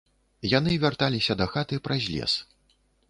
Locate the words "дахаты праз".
1.41-2.09